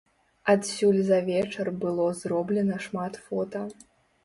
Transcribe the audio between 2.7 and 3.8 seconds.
шмат фота.